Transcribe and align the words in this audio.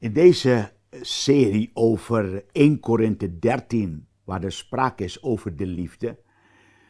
In 0.00 0.12
deze 0.12 0.72
serie 1.00 1.70
over 1.74 2.44
1 2.52 2.80
Korinthe 2.80 3.38
13, 3.38 4.06
waar 4.24 4.44
er 4.44 4.52
sprake 4.52 5.04
is 5.04 5.22
over 5.22 5.56
de 5.56 5.66
liefde, 5.66 6.18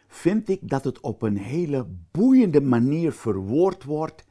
vind 0.08 0.48
ik 0.48 0.68
dat 0.68 0.84
het 0.84 1.00
op 1.00 1.22
een 1.22 1.36
hele 1.36 1.86
boeiende 2.10 2.60
manier 2.60 3.12
verwoord 3.12 3.84
wordt 3.84 4.24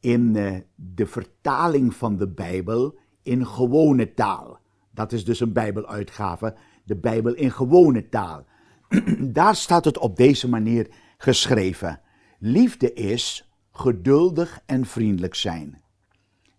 in 0.00 0.36
eh, 0.36 0.56
de 0.74 1.06
vertaling 1.06 1.94
van 1.94 2.16
de 2.16 2.28
Bijbel 2.28 2.98
in 3.22 3.46
gewone 3.46 4.14
taal. 4.14 4.58
Dat 4.90 5.12
is 5.12 5.24
dus 5.24 5.40
een 5.40 5.52
Bijbeluitgave, 5.52 6.56
de 6.84 6.96
Bijbel 6.96 7.34
in 7.34 7.50
gewone 7.50 8.08
taal. 8.08 8.46
Daar 9.20 9.56
staat 9.56 9.84
het 9.84 9.98
op 9.98 10.16
deze 10.16 10.48
manier 10.48 10.90
geschreven. 11.18 12.00
Liefde 12.38 12.92
is 12.92 13.52
geduldig 13.72 14.62
en 14.66 14.86
vriendelijk 14.86 15.34
zijn. 15.34 15.82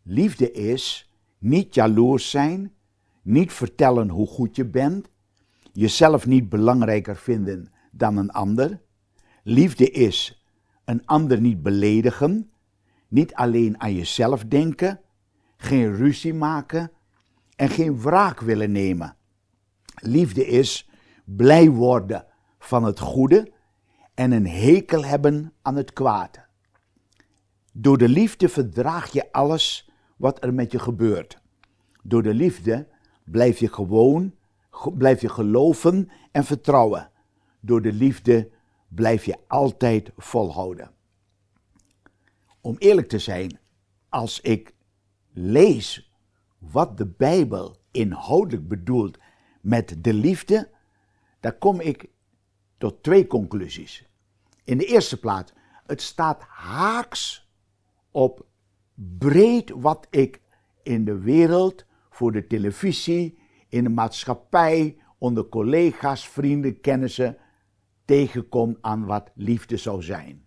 Liefde 0.03 0.51
is 0.51 1.08
niet 1.39 1.75
jaloers 1.75 2.29
zijn, 2.29 2.73
niet 3.21 3.53
vertellen 3.53 4.09
hoe 4.09 4.27
goed 4.27 4.55
je 4.55 4.65
bent, 4.65 5.09
jezelf 5.73 6.25
niet 6.25 6.49
belangrijker 6.49 7.15
vinden 7.15 7.71
dan 7.91 8.17
een 8.17 8.31
ander. 8.31 8.81
Liefde 9.43 9.89
is 9.91 10.43
een 10.85 11.05
ander 11.05 11.41
niet 11.41 11.63
beledigen, 11.63 12.51
niet 13.07 13.33
alleen 13.33 13.81
aan 13.81 13.93
jezelf 13.93 14.45
denken, 14.45 14.99
geen 15.57 15.95
ruzie 15.95 16.33
maken 16.33 16.91
en 17.55 17.69
geen 17.69 18.01
wraak 18.01 18.39
willen 18.39 18.71
nemen. 18.71 19.15
Liefde 19.95 20.45
is 20.45 20.89
blij 21.25 21.69
worden 21.69 22.25
van 22.59 22.83
het 22.83 22.99
goede 22.99 23.51
en 24.13 24.31
een 24.31 24.47
hekel 24.47 25.05
hebben 25.05 25.53
aan 25.61 25.75
het 25.75 25.93
kwaad. 25.93 26.39
Door 27.73 27.97
de 27.97 28.09
liefde 28.09 28.49
verdraag 28.49 29.11
je 29.11 29.31
alles 29.31 29.88
wat 30.19 30.43
er 30.43 30.53
met 30.53 30.71
je 30.71 30.79
gebeurt. 30.79 31.41
Door 32.03 32.23
de 32.23 32.33
liefde 32.33 32.87
blijf 33.23 33.59
je 33.59 33.73
gewoon, 33.73 34.35
blijf 34.93 35.21
je 35.21 35.29
geloven 35.29 36.09
en 36.31 36.43
vertrouwen. 36.43 37.11
Door 37.59 37.81
de 37.81 37.93
liefde 37.93 38.49
blijf 38.87 39.25
je 39.25 39.37
altijd 39.47 40.11
volhouden. 40.17 40.91
Om 42.61 42.75
eerlijk 42.77 43.07
te 43.07 43.19
zijn, 43.19 43.59
als 44.09 44.41
ik 44.41 44.73
lees 45.33 46.13
wat 46.57 46.97
de 46.97 47.05
Bijbel 47.07 47.77
inhoudelijk 47.91 48.67
bedoelt 48.67 49.17
met 49.61 49.95
de 50.03 50.13
liefde, 50.13 50.69
dan 51.39 51.57
kom 51.57 51.79
ik 51.79 52.09
tot 52.77 53.03
twee 53.03 53.27
conclusies. 53.27 54.07
In 54.63 54.77
de 54.77 54.85
eerste 54.85 55.19
plaats, 55.19 55.53
het 55.85 56.01
staat 56.01 56.41
haaks 56.41 57.49
op 58.11 58.45
breed 59.17 59.69
wat 59.69 60.07
ik 60.09 60.41
in 60.83 61.05
de 61.05 61.17
wereld, 61.19 61.85
voor 62.09 62.31
de 62.31 62.47
televisie, 62.47 63.39
in 63.67 63.83
de 63.83 63.89
maatschappij, 63.89 64.97
onder 65.17 65.49
collega's, 65.49 66.29
vrienden, 66.29 66.81
kennissen 66.81 67.37
tegenkom 68.05 68.77
aan 68.81 69.05
wat 69.05 69.31
liefde 69.35 69.77
zou 69.77 70.01
zijn. 70.01 70.45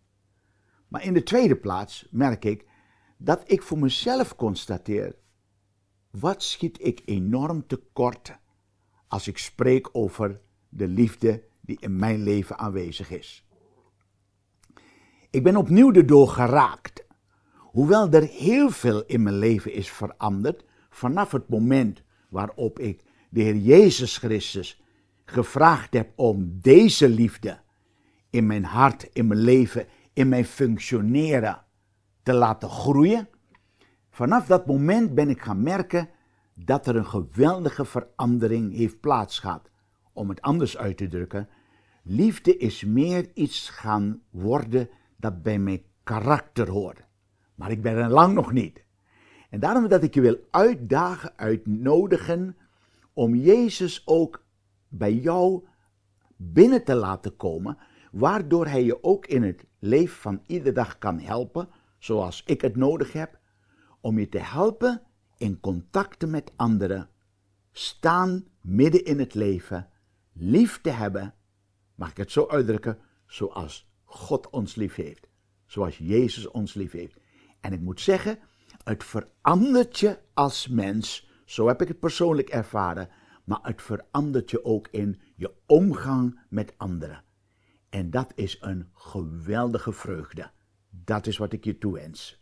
Maar 0.88 1.04
in 1.04 1.14
de 1.14 1.22
tweede 1.22 1.56
plaats 1.56 2.08
merk 2.10 2.44
ik 2.44 2.66
dat 3.18 3.42
ik 3.46 3.62
voor 3.62 3.78
mezelf 3.78 4.36
constateer, 4.36 5.16
wat 6.10 6.42
schiet 6.42 6.84
ik 6.86 7.02
enorm 7.04 7.66
tekort 7.66 8.38
als 9.08 9.28
ik 9.28 9.38
spreek 9.38 9.88
over 9.92 10.40
de 10.68 10.88
liefde 10.88 11.44
die 11.60 11.76
in 11.80 11.96
mijn 11.96 12.22
leven 12.22 12.58
aanwezig 12.58 13.10
is. 13.10 13.46
Ik 15.30 15.42
ben 15.42 15.56
opnieuw 15.56 15.92
erdoor 15.92 16.28
geraakt. 16.28 16.91
Hoewel 17.72 18.10
er 18.10 18.22
heel 18.22 18.70
veel 18.70 19.04
in 19.06 19.22
mijn 19.22 19.38
leven 19.38 19.72
is 19.72 19.90
veranderd 19.90 20.64
vanaf 20.90 21.32
het 21.32 21.48
moment 21.48 22.02
waarop 22.28 22.78
ik 22.78 23.02
de 23.30 23.40
Heer 23.42 23.56
Jezus 23.56 24.16
Christus 24.16 24.82
gevraagd 25.24 25.94
heb 25.94 26.12
om 26.14 26.58
deze 26.60 27.08
liefde 27.08 27.60
in 28.30 28.46
mijn 28.46 28.64
hart, 28.64 29.08
in 29.12 29.26
mijn 29.26 29.40
leven, 29.40 29.86
in 30.12 30.28
mijn 30.28 30.44
functioneren 30.44 31.64
te 32.22 32.32
laten 32.32 32.68
groeien. 32.68 33.28
Vanaf 34.10 34.46
dat 34.46 34.66
moment 34.66 35.14
ben 35.14 35.28
ik 35.28 35.42
gaan 35.42 35.62
merken 35.62 36.08
dat 36.54 36.86
er 36.86 36.96
een 36.96 37.06
geweldige 37.06 37.84
verandering 37.84 38.74
heeft 38.74 39.00
plaatsgehad. 39.00 39.70
Om 40.12 40.28
het 40.28 40.40
anders 40.40 40.76
uit 40.76 40.96
te 40.96 41.08
drukken, 41.08 41.48
liefde 42.02 42.56
is 42.56 42.84
meer 42.84 43.30
iets 43.34 43.68
gaan 43.68 44.22
worden 44.30 44.88
dat 45.16 45.42
bij 45.42 45.58
mijn 45.58 45.82
karakter 46.02 46.68
hoort. 46.68 47.10
Maar 47.54 47.70
ik 47.70 47.82
ben 47.82 47.96
er 47.96 48.10
lang 48.10 48.34
nog 48.34 48.52
niet. 48.52 48.84
En 49.50 49.60
daarom 49.60 49.88
dat 49.88 50.02
ik 50.02 50.14
je 50.14 50.20
wil 50.20 50.46
uitdagen, 50.50 51.32
uitnodigen 51.36 52.56
om 53.12 53.34
Jezus 53.34 54.02
ook 54.06 54.44
bij 54.88 55.14
jou 55.14 55.64
binnen 56.36 56.84
te 56.84 56.94
laten 56.94 57.36
komen, 57.36 57.78
waardoor 58.12 58.66
Hij 58.66 58.84
je 58.84 59.02
ook 59.04 59.26
in 59.26 59.42
het 59.42 59.66
leven 59.78 60.16
van 60.16 60.42
iedere 60.46 60.72
dag 60.72 60.98
kan 60.98 61.18
helpen, 61.20 61.68
zoals 61.98 62.42
ik 62.46 62.60
het 62.60 62.76
nodig 62.76 63.12
heb, 63.12 63.38
om 64.00 64.18
je 64.18 64.28
te 64.28 64.38
helpen 64.38 65.02
in 65.36 65.60
contacten 65.60 66.30
met 66.30 66.52
anderen, 66.56 67.08
staan 67.72 68.44
midden 68.60 69.04
in 69.04 69.18
het 69.18 69.34
leven, 69.34 69.88
lief 70.32 70.80
te 70.80 70.90
hebben, 70.90 71.34
mag 71.94 72.10
ik 72.10 72.16
het 72.16 72.30
zo 72.30 72.46
uitdrukken, 72.48 72.98
zoals 73.26 73.90
God 74.04 74.50
ons 74.50 74.74
lief 74.74 74.94
heeft, 74.94 75.28
zoals 75.66 75.98
Jezus 75.98 76.50
ons 76.50 76.74
lief 76.74 76.92
heeft. 76.92 77.20
En 77.62 77.72
ik 77.72 77.80
moet 77.80 78.00
zeggen, 78.00 78.38
het 78.84 79.04
verandert 79.04 79.98
je 79.98 80.18
als 80.34 80.68
mens, 80.68 81.30
zo 81.44 81.66
heb 81.66 81.82
ik 81.82 81.88
het 81.88 81.98
persoonlijk 81.98 82.48
ervaren, 82.48 83.08
maar 83.44 83.60
het 83.62 83.82
verandert 83.82 84.50
je 84.50 84.64
ook 84.64 84.88
in 84.90 85.20
je 85.36 85.54
omgang 85.66 86.40
met 86.48 86.74
anderen. 86.76 87.24
En 87.88 88.10
dat 88.10 88.32
is 88.34 88.58
een 88.60 88.88
geweldige 88.92 89.92
vreugde. 89.92 90.50
Dat 90.90 91.26
is 91.26 91.36
wat 91.36 91.52
ik 91.52 91.64
je 91.64 91.78
toewens. 91.78 92.41